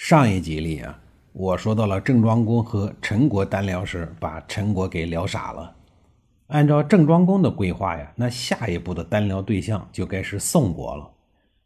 [0.00, 0.96] 上一集里啊，
[1.32, 5.74] 我说到了郑庄公和陈国单聊时，把陈国给聊傻了。
[6.46, 11.10] 按照郑庄公的规划呀，那下一步的单聊对象就该是宋国了。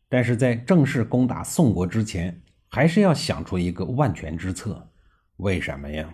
[0.08, 2.34] 但是在正式攻打宋国之前，
[2.70, 4.83] 还是要想出一个万全之策。
[5.36, 6.08] 为什么呀？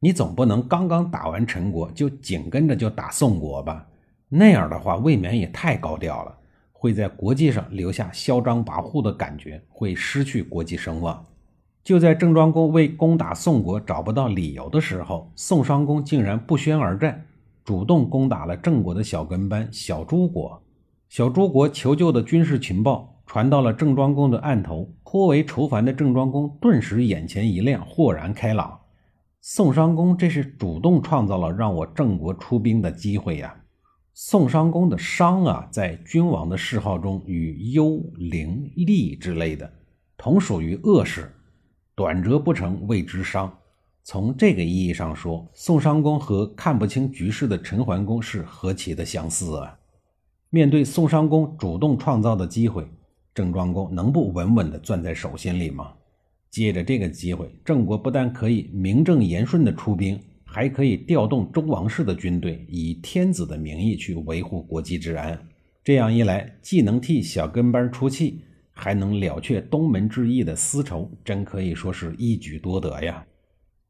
[0.00, 3.86] 你总不能刚刚打完陈国就紧跟着就打宋国吧？
[4.28, 6.36] 那样的话未免也太高调了。
[6.80, 11.26] 会在国际上留下嚣张跋扈的感觉，会失去国际声望。
[11.82, 17.26] 就在郑庄公为攻打宋国找不到理由的时候，宋襄公竟然不宣而战，
[17.64, 20.62] 主动攻打了郑国的小跟班小诸国。
[21.08, 28.78] 小诸国求救的军事情报传到了郑庄公的案头，颇为愁烦的郑庄公顿时眼前一亮，豁然开朗。
[29.40, 33.56] 宋襄公这是主动创造了让我郑国出兵的机会呀！
[34.20, 39.72] 宋襄公的商啊，在君王的谥号中与幽、灵、厉之类的
[40.16, 41.32] 同属于恶氏，
[41.94, 43.56] 短折不成谓之商。
[44.02, 49.78] 从这个意义上说，宋襄公和看不清局势的陈桓公是何其的相似啊！
[50.50, 52.88] 面对宋襄公主动创造的机会，
[53.32, 55.92] 郑庄公能不稳稳地攥在手心里吗？
[56.50, 60.20] 借着这个机会，郑国不但可以名正言顺地出兵。
[60.50, 65.38] 还可以调动周王室的军队，以天子的名义去维护国际治安。
[65.84, 68.40] 这样一来，既能替小跟班出气，
[68.72, 73.22] 还能了却东门之役的私仇，真可以说是一举多得呀。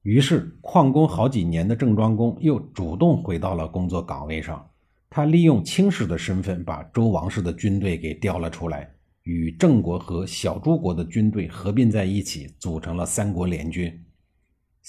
[0.03, 4.69] 于是，旷工好几年的郑庄公又主动回到了工作岗位上。
[5.09, 8.91] 他利用卿士的身份，把周王室的军队给调了出来，
[9.23, 13.93] 与郑国和小诸国的军队合并在一起，组成了三国联军。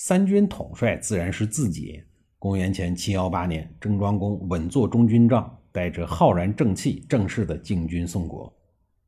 [0.01, 2.01] 三军统帅自然是自己。
[2.37, 8.49] 公元前七幺八年，郑庄公稳坐中军帐，带着浩然正气，正式的进军宋国。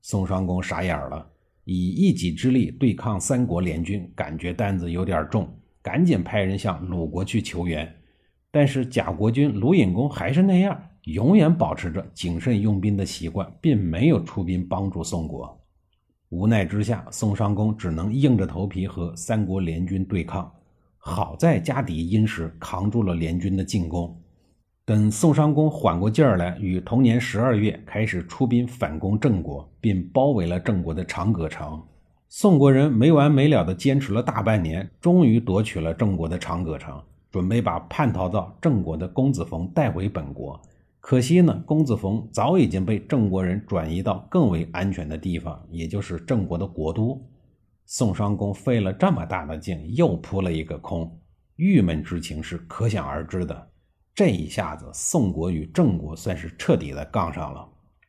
[0.02, 1.26] 宋襄公傻眼了，
[1.64, 5.48] 以一己之力对抗三国联军，感觉担子有点重，
[5.82, 7.90] 赶紧派人向鲁国去求援。
[8.52, 15.58] 但是假国君鲁隐公还是那样，永远保持着谨慎用兵的习惯，并没有出兵帮助宋国。
[16.28, 20.52] 无奈之下，宋襄公只能硬着头皮和三国联军对抗。
[21.04, 24.16] 好在家底殷实，扛住了联军的进攻。
[24.86, 31.82] 等宋襄公缓过劲儿来，于同年十二月开始出兵反攻郑国，并包围了郑国的长葛城。
[32.30, 37.02] 宋国人没完没了地坚持了大半年，终于夺取了郑国的长葛城，
[37.32, 40.62] 准备把叛逃到郑国的公子冯带回本国。
[41.00, 47.20] 可惜呢，公子冯早已经被郑国人转移到更为安全的地方，也就是郑国的国都。
[47.94, 51.20] 宋襄公费了这么大的劲，又扑了一个空，
[51.58, 53.70] 郁闷之情是可想而知的。
[54.16, 57.68] 这一下子，宋国与郑国算是彻底的杠上了。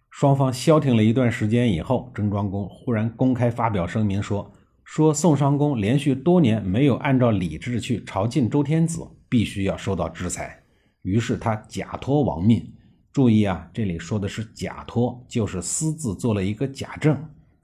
[0.09, 4.49] 双方消停了一段时间以后，郑庄公忽然公开发表声明说
[4.87, 10.63] ：“说宋襄公连续多年没有按照礼制去朝觐周天子，必须要受到制裁。”
[11.03, 12.73] 于是他假托王命。
[13.13, 17.21] 注意啊，这里说的是假托，就是私自做了一个假证。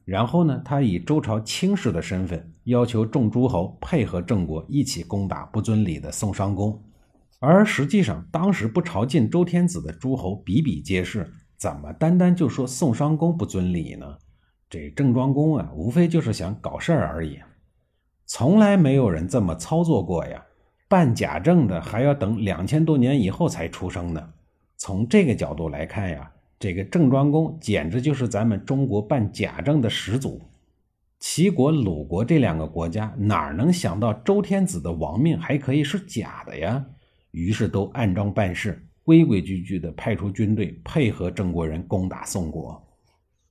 [0.09, 6.83] 然后呢，他以周朝卿士的身份，要求众诸侯配合郑国一起攻打不遵礼的宋襄公。
[7.41, 14.07] 而实际上，当时不朝觐周天子的诸侯比比皆是，怎么单单就说宋襄公不遵礼呢？
[14.71, 17.39] 这郑庄公啊，无非就是想搞事儿而已，
[18.25, 20.43] 从来没有人这么操作过呀。
[20.89, 24.31] 办假证的还要等两千多年以后才出生呢。
[24.79, 26.33] 从这个角度来看呀。
[26.59, 30.43] 这个郑庄公简直就是咱们中国办假证的始祖。
[31.21, 36.85] 齐国、鲁国这两个国家哪能想到周天子的王命还可以是假的呀？
[37.31, 42.81] 于是都按章办事，规规矩矩地派出军队配合郑国人攻打宋国。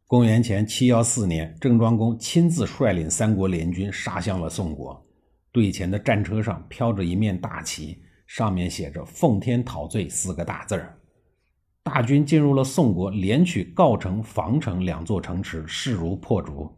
[0.06, 5.06] 公元前七幺四年，郑庄公亲自率领三国联军杀向了宋国。
[5.52, 10.98] 队前的战车上飘着一面大旗，上面写着“奉天讨罪”四个大字儿。
[11.88, 16.70] 大军进入了宋国，连取郜城、防城两座城池，势如破竹。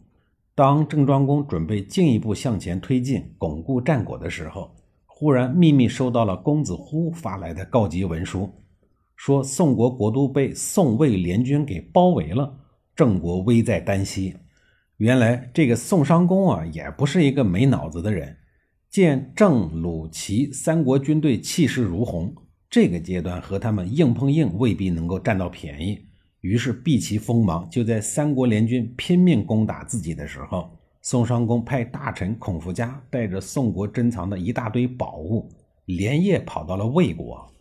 [0.54, 4.70] 当郑庄公准备进一步向前推进，巩固战果的时候，
[5.08, 8.54] 忽然秘密收到了公子忽发来的告急文书，
[9.16, 12.56] 说宋国国都被宋魏联军给包围了，
[12.96, 14.36] 郑国危在旦夕。
[14.98, 18.38] 原来这个宋商公啊，也不是一个没脑子的人。
[18.92, 22.32] 见郑、鲁、齐三国军队气势如虹，
[22.70, 26.06] 这个阶段和他们硬碰硬未必能够占到便宜，
[26.42, 27.68] 于是避其锋芒。
[27.68, 30.70] 就在三国联军拼命攻打自己的时候，
[31.02, 35.50] 宋襄公派大臣孔福嘉带着宋国珍藏的一大堆宝物，
[35.86, 37.52] 连夜跑到了魏国。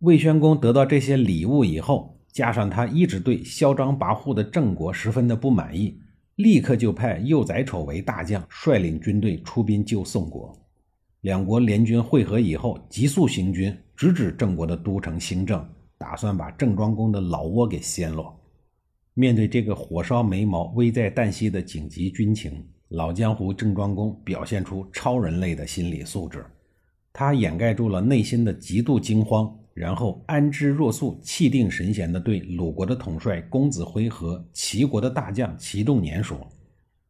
[0.00, 6.00] 魏宣公得到这些礼物以后，加上他一直对嚣张跋扈的郑国十分的不满意。
[6.36, 10.52] 立刻就派幼宰丑为大将，率领军队出兵救宋国。
[11.22, 15.64] 两国联军会合以后，急速行军，直指郑国的都城新郑，
[15.96, 18.36] 打算把郑庄公的老窝给掀落。
[19.14, 26.44] 面对这个火烧眉毛、危在旦夕的紧急军情，老江湖郑庄公表现出超人类的心理素质，
[27.12, 29.56] 他掩盖住了内心的极度惊慌。
[29.74, 36.36] 然后安之若素、气定神闲地对鲁国的统帅公子辉和齐国的大将齐仲年说：“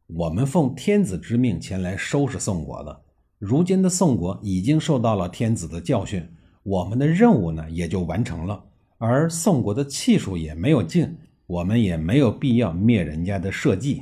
[0.07, 3.02] 我们奉天子之命前来收拾宋国的，
[3.45, 6.25] 如今的宋国已经受到了天子的教训，
[6.63, 8.63] 我们的任务呢也就完成了。
[8.97, 11.13] 而宋国的气数也没有尽，
[11.45, 14.01] 我们也没有必要灭人家的社稷。”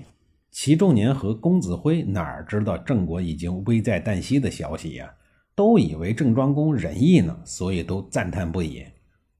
[0.51, 5.11] 齐仲年和公子辉哪知道郑国已经危在旦夕的消息呀？
[5.55, 8.85] 都以为郑庄公仁义呢，所以都赞叹不已。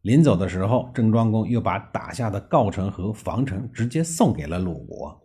[0.01, 5.15] 临走的时候，郑庄公又把打下的郜城和防城直接送给了鲁国。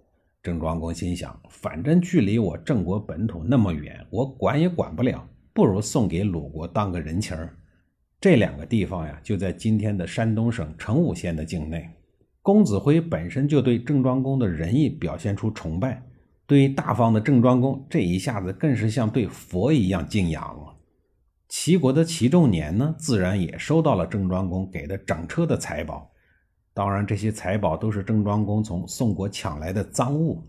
[0.47, 7.53] 郑庄公心想，反正距离我郑国本土那么远，我管也管不了，不如送给鲁国当个人情儿。
[8.21, 11.91] 这两个地方呀，就在今天的山东省成武县的境内。
[12.43, 16.01] 公子辉本身就对郑庄公的仁义表现出崇拜，
[16.47, 20.77] 对大方的郑庄公这一下子更是像对佛一样敬仰了。
[21.49, 26.09] 齐国的齐仲年呢，自然也收到了郑庄公给的整车的财宝。
[26.77, 30.47] 当然，这些财宝都是郑庄公从宋国抢来的赃物。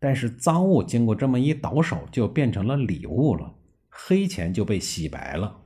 [0.00, 3.48] 但是赃物经过这么一倒手，就变成了礼物了，
[3.88, 5.56] 黑钱就被洗白了。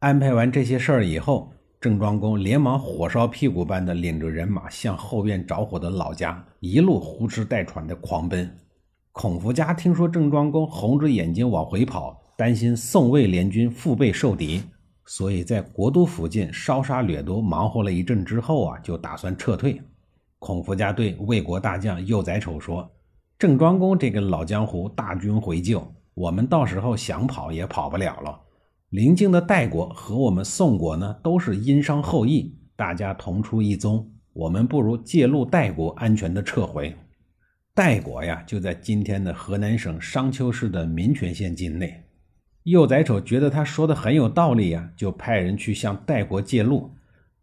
[0.00, 8.52] 安排完这些事儿以后，郑庄公连忙火烧屁股般的领着人马向后院着火的老家一路呼哧带喘的狂奔。
[9.12, 12.20] 孔福家听说郑庄公红着眼睛往回跑。
[12.36, 14.60] 担心宋魏联军腹背受敌，
[15.06, 19.80] 所以在国都附近烧杀掠夺忙活了一阵之后啊，就打算撤退。
[20.38, 22.90] 孔福家对魏国大将幼宰丑说
[23.38, 28.40] ：“郑庄公这个老江湖大军回救，我们到时候想跑也跑不了了。
[28.90, 36.94] 邻近的代国和我们宋国呢，都是殷商后裔，大家同出一宗，我们不如借路代国，安全的撤回。
[37.74, 42.02] 代国呀，就在今天的河南省商丘市的民权县境内。”
[42.66, 46.90] 幼宰丑觉得他说的很有道理呀，就派人去向代国借路。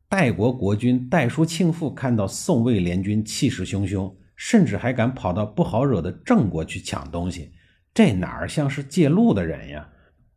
[0.10, 7.54] 代国国君代叔庆父看到宋魏联军气势汹汹，甚至还敢跑到不好惹的郑国去抢东西，
[7.94, 9.88] 这哪儿像是借路的人呀？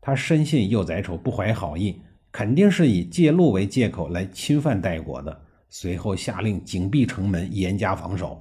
[0.00, 2.00] 他深信幼宰丑不怀好意，
[2.31, 5.37] 肯定是以借路为借口来侵犯代国的。
[5.69, 8.41] 随后下令紧闭城门，严加防守。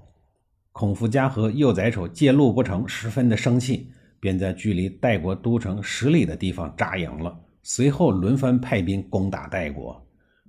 [0.71, 3.89] 孔福家和幼宰丑借路不成，十分的生气。
[4.25, 7.39] 便在距离代国都城十里的地方扎营了。
[7.61, 10.03] 随后轮番派兵攻打代国，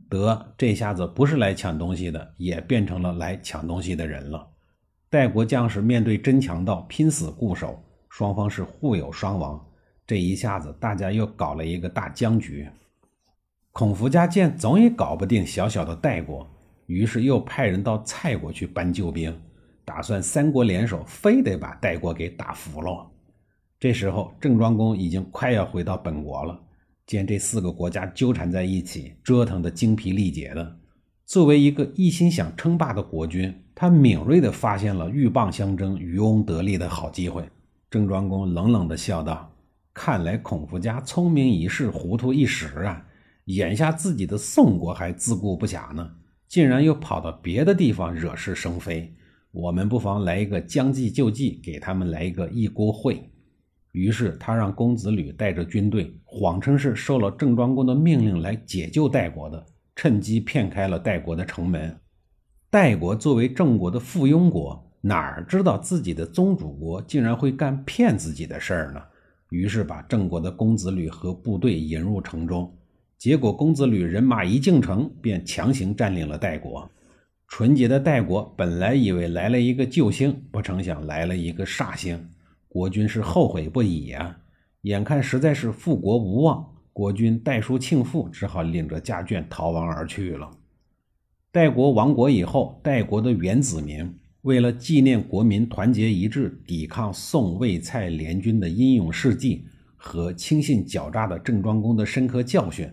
[0.09, 4.49] 得这下子不是来抢东西的，也变成了来抢东西的人了。
[5.11, 7.79] 代国将士面对真强盗，拼死固守，
[8.09, 9.63] 双方是互有伤亡。
[10.07, 12.67] 这一下子，大家又搞了一个大僵局。
[13.73, 16.49] 孔福家见总也搞不定小小的代国，
[16.87, 19.39] 于是又派人到蔡国去搬救兵，
[19.85, 23.07] 打算三国联手，非得把代国给打服了。
[23.79, 26.59] 这时候，郑庄公已经快要回到本国了。
[27.07, 30.77] 见这四个国家纠缠在一起，折腾得精疲力竭的，
[31.25, 37.49] 作为一个一心想称霸的国君，他敏锐地发现了鹬蚌相争、渔翁得利的好机会。
[37.91, 39.53] 郑庄公冷冷地笑道
[39.95, 43.07] ：“看来孔夫家聪明一世，糊涂一时啊！
[43.45, 46.11] 眼下自己的宋国还自顾不暇呢，
[46.49, 49.15] 竟然又跑到别的地方惹是生非。
[49.53, 53.19] 我们不妨来一个将计就计，给他们来一个一锅烩。”
[53.97, 61.97] 于是他让公子吕带着军队，谎称是受了郑庄公的命令来解救代国的，趁机骗开了代国的城门。
[62.69, 69.01] 代国作为郑国的附庸国，哪儿知道自己的宗主国竟然会干骗自己的事儿呢？
[69.49, 72.71] 于是把郑国的公子吕和部队引入城中，
[73.17, 76.87] 结果公子吕人马一进城，便强行占领了代国。
[77.49, 82.23] 纯洁的代国本来以为来了一个救星，不成想来了一个煞星。
[82.77, 84.37] 国君是后悔不已呀，
[84.83, 90.51] 眼看实在是复国无望，国君代叔庆父只好领着家眷逃亡而去了。
[91.51, 99.65] 代国亡国以后，代国的原子民为了纪念国民团结一致抵抗宋魏蔡联军的英勇事迹
[99.97, 102.87] 和轻信狡诈的郑庄公的深刻教训，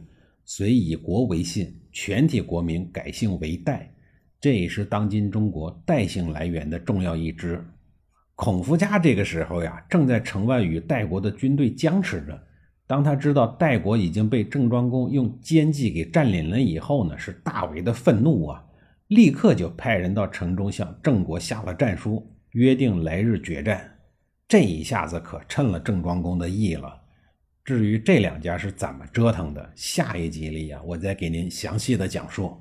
[0.46, 3.94] 遂以国为姓，全体国民改姓为代。
[4.40, 7.62] 这也是当今中国代姓来源的重要一支。
[8.36, 12.44] 孔夫家这个时候呀，正在城外与代国的军队僵持着。
[12.88, 18.64] 当他知道代国已经被郑庄公用奸计给占领了以后呢，是大为的愤怒啊！
[19.08, 23.90] 立刻就派人到城中向郑国下了战书，约定来日决战。
[24.48, 27.02] 这一下子可趁了郑庄公的意了。
[27.64, 32.58] 至于这两家是怎么折腾的，下一集里呀，我再给您详细的讲述。